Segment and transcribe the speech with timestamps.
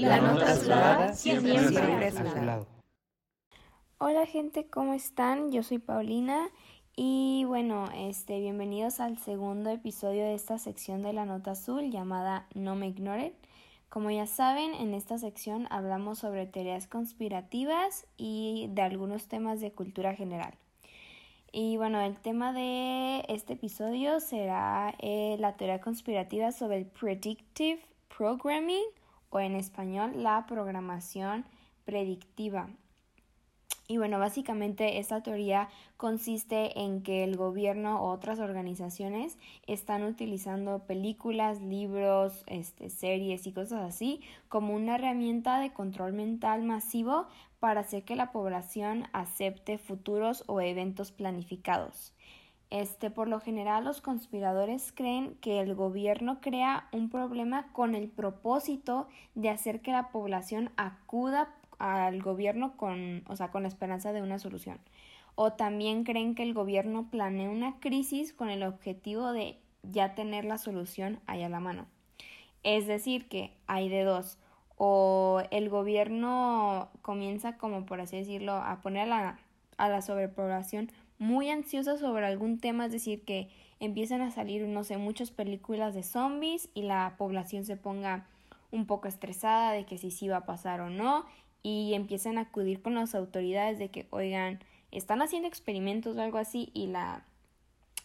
[0.00, 2.66] La nota azulada siempre, siempre a su lado.
[3.98, 5.50] Hola gente, ¿cómo están?
[5.50, 6.50] Yo soy Paulina
[6.94, 12.46] y bueno, este, bienvenidos al segundo episodio de esta sección de la nota azul llamada
[12.54, 13.32] No me ignoren.
[13.88, 19.72] Como ya saben, en esta sección hablamos sobre teorías conspirativas y de algunos temas de
[19.72, 20.54] cultura general.
[21.50, 27.80] Y bueno, el tema de este episodio será eh, la teoría conspirativa sobre el predictive
[28.16, 28.84] programming
[29.30, 31.44] o en español la programación
[31.84, 32.68] predictiva.
[33.90, 40.80] Y bueno, básicamente esta teoría consiste en que el gobierno u otras organizaciones están utilizando
[40.80, 47.28] películas, libros, este, series y cosas así como una herramienta de control mental masivo
[47.60, 52.12] para hacer que la población acepte futuros o eventos planificados.
[52.70, 58.08] Este, por lo general, los conspiradores creen que el gobierno crea un problema con el
[58.08, 64.12] propósito de hacer que la población acuda al gobierno con, o sea, con la esperanza
[64.12, 64.78] de una solución.
[65.34, 70.44] O también creen que el gobierno planea una crisis con el objetivo de ya tener
[70.44, 71.86] la solución ahí a la mano.
[72.64, 74.38] Es decir, que hay de dos.
[74.76, 79.38] O el gobierno comienza, como por así decirlo, a poner a la,
[79.76, 83.48] a la sobrepoblación muy ansiosa sobre algún tema, es decir, que
[83.80, 88.26] empiezan a salir, no sé, muchas películas de zombies y la población se ponga
[88.70, 91.24] un poco estresada de que si sí va a pasar o no
[91.62, 94.60] y empiezan a acudir con las autoridades de que, oigan,
[94.90, 97.24] están haciendo experimentos o algo así y la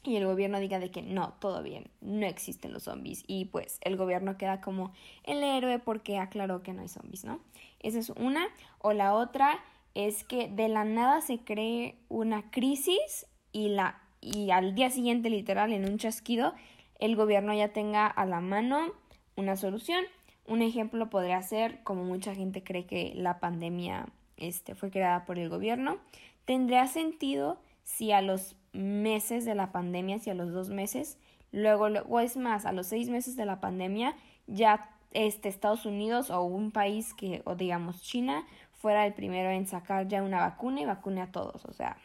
[0.06, 3.78] y el gobierno diga de que no, todo bien, no existen los zombies y pues
[3.82, 4.92] el gobierno queda como
[5.24, 7.40] el héroe porque aclaró que no hay zombies, ¿no?
[7.80, 8.48] Esa es una.
[8.80, 9.64] O la otra
[9.96, 15.30] es que de la nada se cree una crisis y, la, y al día siguiente,
[15.30, 16.54] literal, en un chasquido,
[17.00, 18.92] el gobierno ya tenga a la mano
[19.36, 20.04] una solución.
[20.46, 25.40] Un ejemplo podría ser, como mucha gente cree que la pandemia este, fue creada por
[25.40, 25.98] el gobierno,
[26.46, 31.18] tendría sentido si a los meses de la pandemia, si a los dos meses,
[31.52, 34.16] luego, o es más, a los seis meses de la pandemia,
[34.48, 38.46] ya este, Estados Unidos o un país que, o digamos China,
[38.84, 41.64] fuera el primero en sacar ya una vacuna y vacune a todos.
[41.64, 41.96] O sea,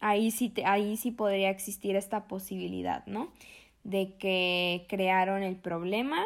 [0.00, 3.28] ahí sí, te, ahí sí podría existir esta posibilidad, ¿no?
[3.84, 6.24] De que crearon el problema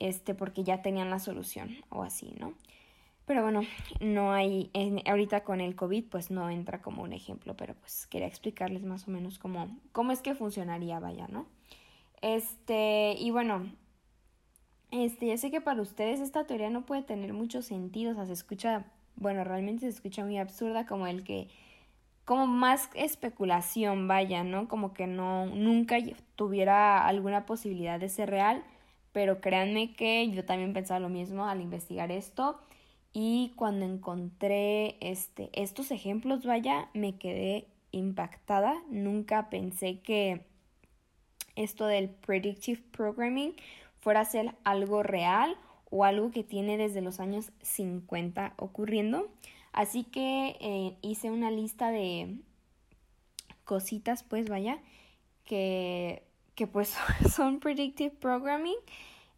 [0.00, 2.52] este, porque ya tenían la solución o así, ¿no?
[3.24, 3.62] Pero bueno,
[4.00, 4.70] no hay,
[5.06, 9.08] ahorita con el COVID pues no entra como un ejemplo, pero pues quería explicarles más
[9.08, 11.46] o menos cómo, cómo es que funcionaría, vaya, ¿no?
[12.20, 13.64] Este, y bueno,
[15.04, 18.26] este, ya sé que para ustedes esta teoría no puede tener mucho sentido, o sea,
[18.26, 18.84] se escucha,
[19.16, 21.48] bueno, realmente se escucha muy absurda como el que,
[22.24, 24.68] como más especulación, vaya, ¿no?
[24.68, 25.96] Como que no, nunca
[26.34, 28.64] tuviera alguna posibilidad de ser real,
[29.12, 32.58] pero créanme que yo también pensaba lo mismo al investigar esto
[33.12, 40.44] y cuando encontré este, estos ejemplos, vaya, me quedé impactada, nunca pensé que
[41.54, 43.54] esto del predictive programming
[44.06, 45.56] fuera a ser algo real
[45.90, 49.28] o algo que tiene desde los años 50 ocurriendo.
[49.72, 52.36] Así que eh, hice una lista de
[53.64, 54.78] cositas, pues vaya,
[55.44, 56.22] que,
[56.54, 56.96] que pues
[57.34, 58.76] son predictive programming.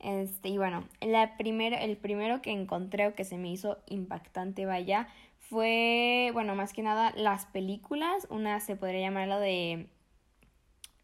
[0.00, 5.08] Este, y bueno, la el primero que encontré o que se me hizo impactante, vaya,
[5.38, 8.26] fue, bueno, más que nada las películas.
[8.28, 9.86] Una se podría llamar la de,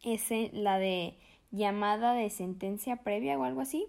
[0.02, 1.16] ese, la de
[1.54, 3.86] llamada de sentencia previa o algo así.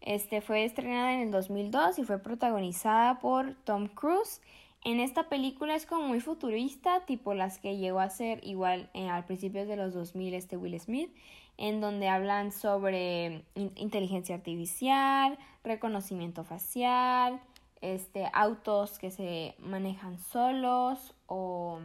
[0.00, 4.42] Este fue estrenada en el 2002 y fue protagonizada por Tom Cruise.
[4.84, 9.08] En esta película es como muy futurista, tipo las que llegó a ser igual en,
[9.08, 11.10] al principio de los 2000 este Will Smith,
[11.56, 17.40] en donde hablan sobre inteligencia artificial, reconocimiento facial,
[17.80, 21.80] este, autos que se manejan solos o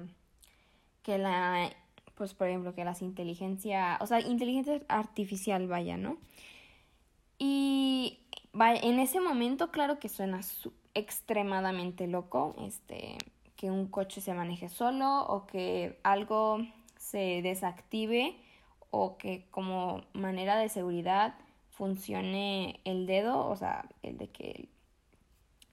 [1.04, 1.72] que la
[2.20, 6.18] pues por ejemplo que las inteligencia, o sea, inteligencia artificial vaya, ¿no?
[7.38, 8.20] Y
[8.54, 10.42] en ese momento claro que suena
[10.94, 13.18] extremadamente loco, este,
[13.56, 16.60] que un coche se maneje solo o que algo
[16.98, 18.36] se desactive
[18.92, 21.36] o que como manera de seguridad
[21.70, 24.70] funcione el dedo, o sea, el de que el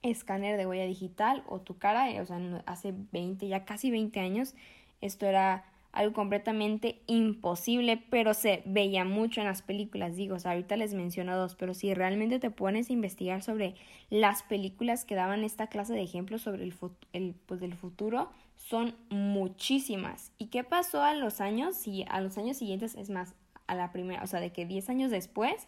[0.01, 4.55] escáner de huella digital o tu cara, o sea, hace 20, ya casi 20 años,
[5.01, 5.65] esto era
[5.97, 11.55] algo completamente imposible, pero se veía mucho en las películas, digo, ahorita les menciono dos,
[11.55, 13.73] pero si realmente te pones a investigar sobre
[14.11, 16.75] las películas que daban esta clase de ejemplos sobre el,
[17.13, 20.31] el pues, del futuro, son muchísimas.
[20.37, 21.87] ¿Y qué pasó a los años?
[21.87, 23.33] Y a los años siguientes, es más,
[23.65, 25.67] a la primera, o sea, de que 10 años después,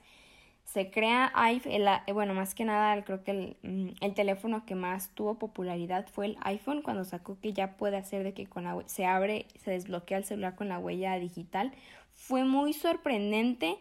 [0.72, 1.34] se crea
[1.66, 6.06] el, bueno, más que nada creo que el, mm, el, teléfono que más tuvo popularidad
[6.08, 9.48] fue el iPhone cuando sacó que ya puede hacer de que con la, se abre,
[9.56, 11.72] se desbloquea el celular con la huella digital.
[12.14, 13.80] Fue muy sorprendente,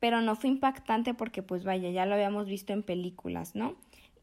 [0.00, 3.76] pero no fue impactante porque pues vaya, ya lo habíamos visto en películas, ¿no?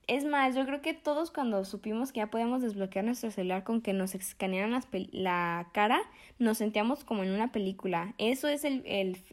[0.07, 3.81] Es más, yo creo que todos cuando supimos que ya podíamos desbloquear nuestro celular con
[3.81, 4.81] que nos escanearan
[5.11, 6.01] la cara,
[6.39, 8.15] nos sentíamos como en una película.
[8.17, 8.81] Eso es el,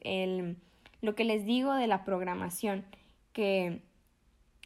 [0.02, 0.56] el
[1.00, 2.84] lo que les digo de la programación,
[3.32, 3.82] que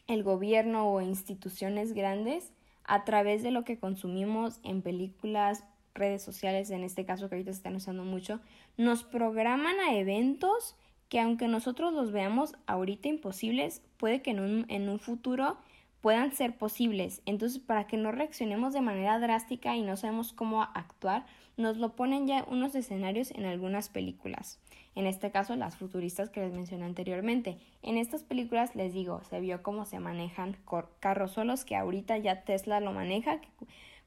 [0.07, 2.53] el gobierno o instituciones grandes,
[2.85, 5.65] a través de lo que consumimos en películas,
[5.95, 8.41] redes sociales, en este caso que ahorita se están usando mucho,
[8.77, 10.77] nos programan a eventos
[11.09, 15.57] que aunque nosotros los veamos ahorita imposibles, puede que en un, en un futuro
[16.05, 17.23] puedan ser posibles.
[17.25, 21.25] Entonces, para que no reaccionemos de manera drástica y no sabemos cómo actuar,
[21.57, 24.61] nos lo ponen ya unos escenarios en algunas películas.
[24.95, 27.57] En este caso, las futuristas que les mencioné anteriormente.
[27.81, 30.59] En estas películas, les digo, se vio cómo se manejan
[31.01, 33.41] carros solos, que ahorita ya Tesla lo maneja,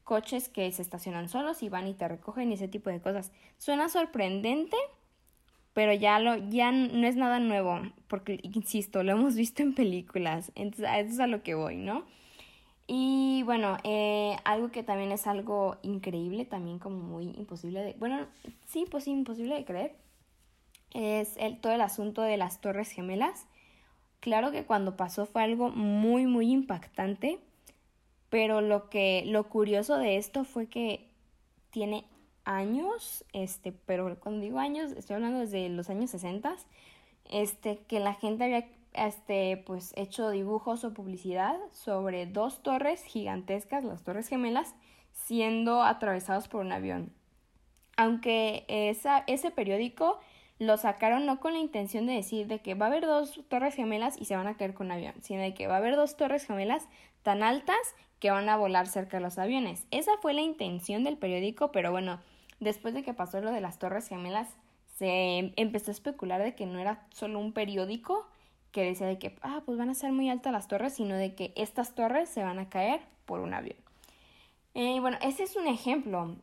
[0.03, 3.31] coches que se estacionan solos y van y te recogen y ese tipo de cosas.
[3.57, 4.77] Suena sorprendente,
[5.77, 10.51] pero ya lo ya no es nada nuevo, porque insisto, lo hemos visto en películas,
[10.55, 12.03] entonces a eso es a lo que voy, ¿no?
[12.87, 18.25] Y bueno, eh, algo que también es algo increíble, también como muy imposible de, bueno,
[18.65, 19.95] sí, pues imposible de creer,
[20.95, 23.45] es el, todo el asunto de las Torres Gemelas.
[24.19, 27.37] Claro que cuando pasó fue algo muy, muy impactante,
[28.31, 31.07] pero lo que, lo curioso de esto fue que
[31.69, 32.03] tiene
[32.47, 36.55] años, este, pero cuando digo años, estoy hablando desde los años 60,
[37.29, 43.83] este, que la gente había este, pues, hecho dibujos o publicidad sobre dos torres gigantescas,
[43.83, 44.75] las Torres Gemelas,
[45.11, 47.11] siendo atravesados por un avión.
[47.97, 50.19] Aunque esa, ese periódico
[50.59, 53.75] lo sacaron no con la intención de decir de que va a haber dos torres
[53.75, 55.95] gemelas y se van a caer con un avión, sino de que va a haber
[55.95, 56.87] dos torres gemelas
[57.23, 57.77] tan altas
[58.19, 59.85] que van a volar cerca de los aviones.
[59.91, 62.19] Esa fue la intención del periódico, pero bueno,
[62.59, 64.49] Después de que pasó lo de las Torres Gemelas,
[64.97, 68.25] se empezó a especular de que no era solo un periódico
[68.71, 71.35] que decía de que, ah, pues van a ser muy altas las torres, sino de
[71.35, 73.77] que estas torres se van a caer por un avión.
[74.73, 76.35] Eh, bueno, ese es un ejemplo.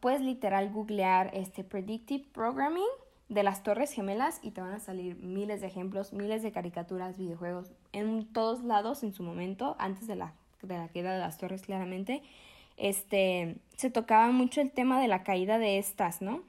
[0.00, 2.88] puedes literal googlear este predictive programming
[3.28, 7.16] de las torres gemelas y te van a salir miles de ejemplos, miles de caricaturas,
[7.16, 11.38] videojuegos, en todos lados en su momento, antes de la, de la queda de las
[11.38, 12.22] torres claramente
[12.76, 16.42] este, se tocaba mucho el tema de la caída de estas, ¿no?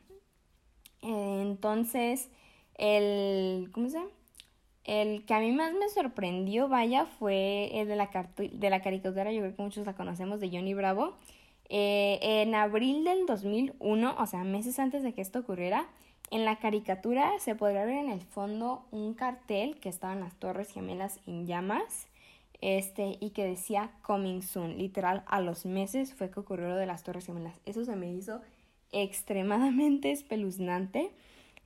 [1.01, 2.29] Entonces,
[2.75, 4.09] el, ¿cómo se llama?
[4.83, 9.31] El que a mí más me sorprendió, vaya, fue el de la, de la caricatura,
[9.31, 11.15] yo creo que muchos la conocemos, de Johnny Bravo.
[11.69, 15.87] Eh, en abril del 2001, o sea, meses antes de que esto ocurriera,
[16.31, 20.71] en la caricatura se podría ver en el fondo un cartel que estaban las torres
[20.71, 22.07] gemelas en llamas
[22.61, 26.85] este, y que decía coming soon, literal a los meses fue que ocurrió lo de
[26.85, 27.59] las Torres Gemelas.
[27.65, 28.41] Eso se me hizo
[28.91, 31.11] extremadamente espeluznante,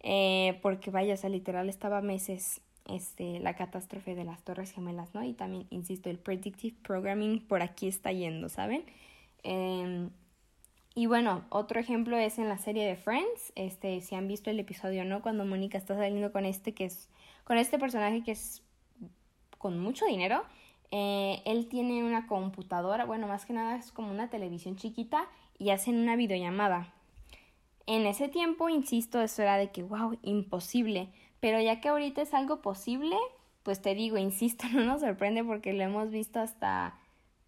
[0.02, 5.14] eh, porque vaya, o sea, literal estaba meses este, la catástrofe de las Torres Gemelas,
[5.14, 5.24] ¿no?
[5.24, 8.84] Y también, insisto, el predictive programming por aquí está yendo, ¿saben?
[9.44, 10.10] Em,
[10.96, 14.60] y bueno, otro ejemplo es en la serie de Friends, este, si han visto el
[14.60, 15.22] episodio, ¿no?
[15.22, 17.10] Cuando Mónica está saliendo con este que es,
[17.44, 18.64] con este personaje que es
[19.58, 20.44] con mucho dinero
[20.92, 25.28] eh, él tiene una computadora, bueno, más que nada es como una televisión chiquita
[25.58, 26.94] y hacen una videollamada.
[27.86, 31.10] En ese tiempo, insisto, eso era de que, wow, imposible.
[31.40, 33.16] Pero ya que ahorita es algo posible,
[33.64, 36.98] pues te digo, insisto, no nos sorprende porque lo hemos visto hasta,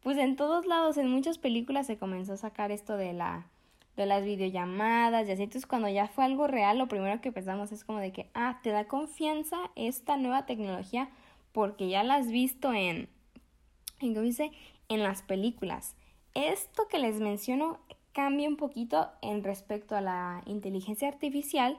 [0.02, 3.48] pues en todos lados, en muchas películas se comenzó a sacar esto de la
[4.00, 5.44] de las videollamadas y así.
[5.44, 8.60] Entonces, cuando ya fue algo real, lo primero que pensamos es como de que, ah,
[8.64, 11.10] te da confianza esta nueva tecnología
[11.52, 13.10] porque ya la has visto en,
[14.00, 14.52] como dice,
[14.88, 15.96] en las películas.
[16.34, 17.80] Esto que les menciono
[18.14, 21.78] cambia un poquito en respecto a la inteligencia artificial,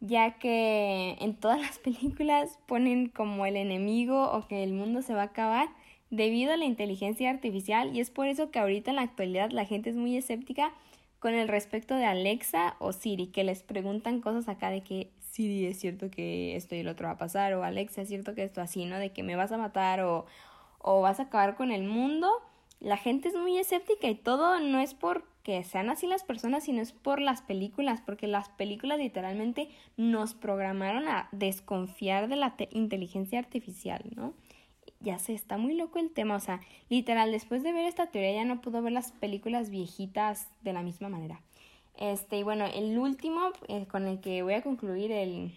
[0.00, 5.14] ya que en todas las películas ponen como el enemigo o que el mundo se
[5.14, 5.68] va a acabar
[6.10, 9.64] debido a la inteligencia artificial y es por eso que ahorita en la actualidad la
[9.64, 10.72] gente es muy escéptica
[11.18, 15.66] con el respecto de Alexa o Siri, que les preguntan cosas acá de que Siri
[15.66, 18.44] es cierto que esto y el otro va a pasar o Alexa es cierto que
[18.44, 18.98] esto así, ¿no?
[18.98, 20.26] De que me vas a matar o
[20.78, 22.30] o vas a acabar con el mundo.
[22.80, 26.82] La gente es muy escéptica y todo no es porque sean así las personas, sino
[26.82, 33.38] es por las películas, porque las películas literalmente nos programaron a desconfiar de la inteligencia
[33.38, 34.34] artificial, ¿no?
[35.00, 38.32] Ya sé, está muy loco el tema, o sea, literal, después de ver esta teoría
[38.32, 41.40] ya no puedo ver las películas viejitas de la misma manera.
[41.98, 45.52] Este, y bueno, el último eh, con el que voy a concluir el,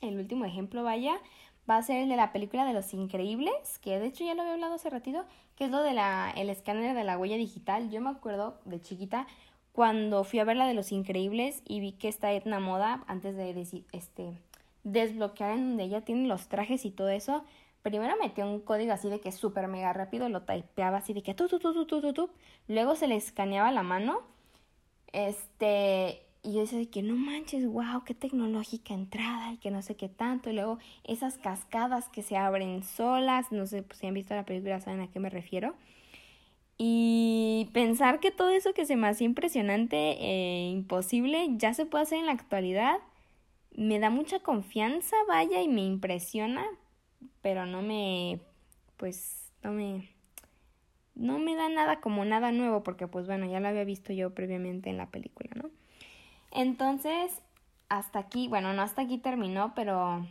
[0.00, 1.16] el último ejemplo, vaya,
[1.68, 4.42] va a ser el de la película de Los Increíbles, que de hecho ya lo
[4.42, 5.24] había hablado hace ratito,
[5.56, 5.94] que es lo de
[6.50, 7.90] escáner de la huella digital.
[7.90, 9.26] Yo me acuerdo de chiquita
[9.72, 13.36] cuando fui a ver la de Los Increíbles y vi que está Edna Moda, antes
[13.36, 14.38] de decir, este,
[14.84, 17.44] desbloquear en donde ella tiene los trajes y todo eso,
[17.82, 21.34] primero metió un código así de que súper mega rápido, lo typeaba así de que
[21.34, 22.30] tu, tu, tu, tu, tu, tu, tu,
[22.68, 24.20] luego se le escaneaba la mano,
[25.12, 29.96] este, y yo decía que no manches, wow, qué tecnológica entrada y que no sé
[29.96, 30.50] qué tanto.
[30.50, 34.44] Y luego esas cascadas que se abren solas, no sé pues, si han visto la
[34.44, 35.74] película, saben a qué me refiero.
[36.76, 42.02] Y pensar que todo eso que se me hacía impresionante e imposible ya se puede
[42.02, 42.98] hacer en la actualidad,
[43.74, 46.66] me da mucha confianza, vaya, y me impresiona,
[47.40, 48.40] pero no me,
[48.98, 50.10] pues, no me,
[51.14, 54.34] no me da nada como nada nuevo, porque pues bueno, ya lo había visto yo
[54.34, 55.70] previamente en la película, ¿no?
[56.54, 57.42] Entonces,
[57.88, 60.26] hasta aquí, bueno, no hasta aquí terminó, pero...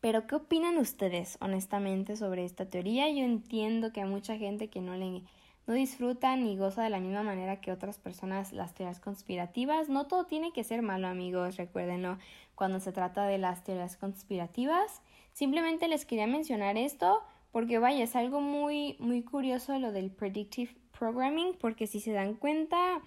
[0.00, 3.08] Pero, ¿qué opinan ustedes, honestamente, sobre esta teoría?
[3.08, 5.22] Yo entiendo que hay mucha gente que no le
[5.66, 9.88] no disfruta ni goza de la misma manera que otras personas las teorías conspirativas.
[9.88, 12.18] No todo tiene que ser malo, amigos, recuérdenlo,
[12.54, 15.02] cuando se trata de las teorías conspirativas.
[15.32, 17.22] Simplemente les quería mencionar esto
[17.52, 22.34] porque vaya, es algo muy muy curioso lo del predictive programming, porque si se dan
[22.34, 23.00] cuenta,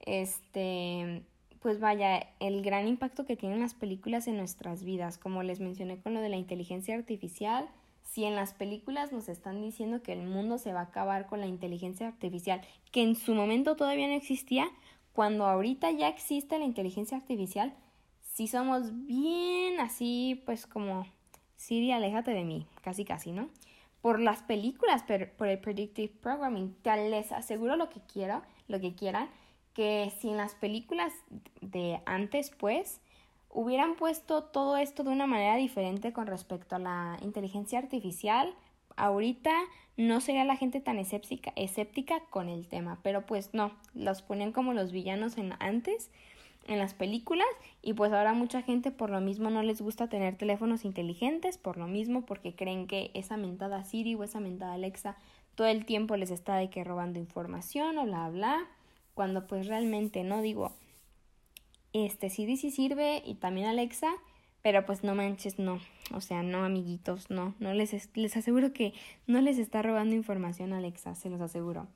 [0.00, 1.22] este,
[1.60, 5.98] pues vaya, el gran impacto que tienen las películas en nuestras vidas, como les mencioné
[5.98, 7.68] con lo de la inteligencia artificial,
[8.02, 11.40] si en las películas nos están diciendo que el mundo se va a acabar con
[11.40, 14.68] la inteligencia artificial, que en su momento todavía no existía,
[15.12, 17.74] cuando ahorita ya existe la inteligencia artificial,
[18.34, 21.06] si somos bien así, pues como,
[21.56, 23.48] Siri, aléjate de mí, casi casi, ¿no?
[24.00, 25.04] Por las películas,
[25.36, 29.28] por el predictive programming, les aseguro lo que quiero, lo que quieran,
[29.74, 31.12] que si en las películas
[31.60, 33.00] de antes, pues,
[33.50, 38.54] hubieran puesto todo esto de una manera diferente con respecto a la inteligencia artificial,
[38.96, 39.52] ahorita
[39.96, 44.52] no sería la gente tan escéptica, escéptica con el tema, pero pues no, los ponían
[44.52, 46.10] como los villanos en antes
[46.66, 47.48] en las películas
[47.82, 51.76] y pues ahora mucha gente por lo mismo no les gusta tener teléfonos inteligentes, por
[51.76, 55.16] lo mismo porque creen que esa mentada Siri o esa mentada Alexa
[55.54, 58.68] todo el tiempo les está de que robando información o bla bla
[59.20, 60.72] cuando pues realmente no digo,
[61.92, 64.10] este Siri sí sirve y también Alexa,
[64.62, 65.78] pero pues no manches, no,
[66.14, 68.94] o sea, no amiguitos, no, no les, les aseguro que
[69.26, 71.86] no les está robando información Alexa, se los aseguro.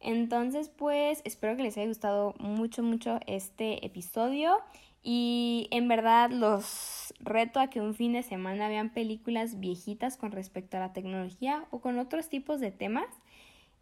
[0.00, 4.56] Entonces, pues espero que les haya gustado mucho, mucho este episodio.
[5.04, 10.32] Y en verdad los reto a que un fin de semana vean películas viejitas con
[10.32, 13.06] respecto a la tecnología o con otros tipos de temas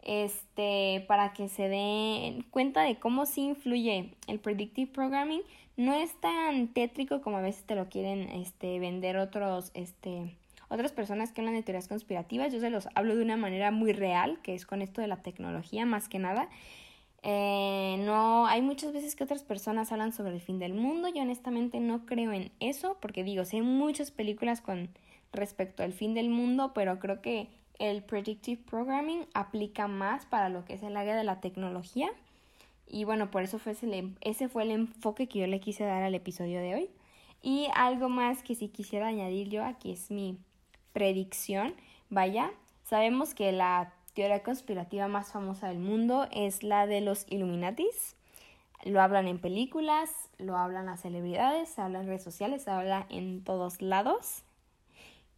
[0.03, 5.41] este, para que se den cuenta de cómo sí influye el predictive programming.
[5.75, 10.35] No es tan tétrico como a veces te lo quieren este, vender otros, este,
[10.69, 12.53] otras personas que hablan de teorías conspirativas.
[12.53, 15.17] Yo se los hablo de una manera muy real, que es con esto de la
[15.17, 16.49] tecnología más que nada.
[17.23, 21.07] Eh, no, hay muchas veces que otras personas hablan sobre el fin del mundo.
[21.07, 24.89] Yo honestamente no creo en eso, porque digo, sé muchas películas con
[25.31, 27.47] respecto al fin del mundo, pero creo que
[27.79, 32.09] el Predictive Programming aplica más para lo que es el área de la tecnología.
[32.87, 36.03] Y bueno, por eso fue ese, ese fue el enfoque que yo le quise dar
[36.03, 36.89] al episodio de hoy.
[37.41, 40.37] Y algo más que si quisiera añadir yo, aquí es mi
[40.93, 41.75] predicción.
[42.09, 42.51] Vaya,
[42.83, 48.15] sabemos que la teoría conspirativa más famosa del mundo es la de los Illuminatis.
[48.85, 53.07] Lo hablan en películas, lo hablan las celebridades, se habla en redes sociales, se habla
[53.09, 54.43] en todos lados.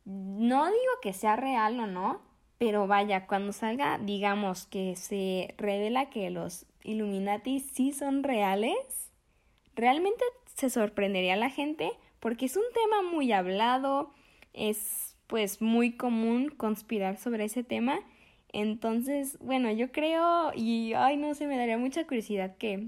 [0.04, 2.22] No digo que sea real o no,
[2.58, 9.12] pero vaya, cuando salga, digamos que se revela que los Illuminati sí son reales,
[9.76, 10.24] realmente
[10.56, 14.12] se sorprendería la gente porque es un tema muy hablado,
[14.54, 18.00] es pues muy común conspirar sobre ese tema.
[18.54, 22.88] Entonces, bueno, yo creo y ay no sé, me daría mucha curiosidad que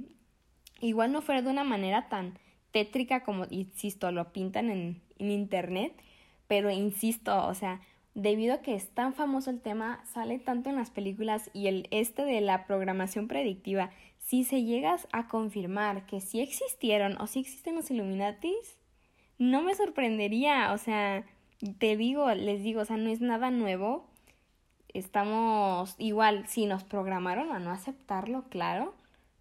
[0.80, 2.40] igual no fuera de una manera tan
[2.72, 5.94] tétrica como insisto, lo pintan en, en internet,
[6.48, 7.82] pero insisto, o sea,
[8.18, 11.88] debido a que es tan famoso el tema, sale tanto en las películas y el
[11.92, 17.42] este de la programación predictiva, si se llegas a confirmar que sí existieron o sí
[17.42, 18.80] existen los Illuminatis,
[19.38, 21.26] no me sorprendería, o sea,
[21.78, 24.08] te digo, les digo, o sea, no es nada nuevo.
[24.88, 28.96] Estamos igual, si nos programaron a no aceptarlo, claro,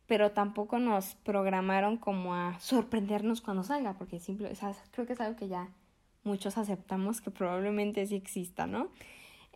[0.06, 5.14] pero tampoco nos programaron como a sorprendernos cuando salga, porque simple, o sea, creo que
[5.14, 5.70] es algo que ya
[6.26, 8.88] muchos aceptamos que probablemente sí exista, ¿no?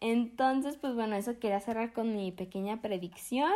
[0.01, 3.53] Entonces, pues bueno, eso quería cerrar con mi pequeña predicción.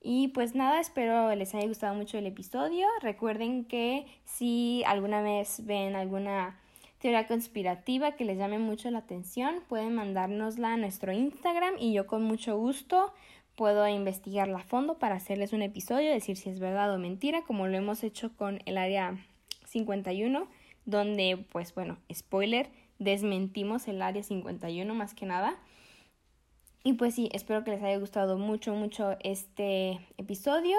[0.00, 2.86] Y pues nada, espero les haya gustado mucho el episodio.
[3.02, 6.60] Recuerden que si alguna vez ven alguna
[7.00, 12.06] teoría conspirativa que les llame mucho la atención, pueden mandárnosla a nuestro Instagram y yo
[12.06, 13.12] con mucho gusto
[13.56, 17.66] puedo investigarla a fondo para hacerles un episodio, decir si es verdad o mentira, como
[17.66, 19.18] lo hemos hecho con el área
[19.66, 20.46] 51,
[20.88, 25.54] donde, pues bueno, spoiler, desmentimos el área 51 más que nada.
[26.82, 30.78] Y pues sí, espero que les haya gustado mucho, mucho este episodio.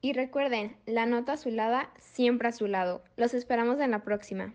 [0.00, 3.02] Y recuerden, la nota azulada siempre a su lado.
[3.16, 4.52] Los esperamos en la próxima.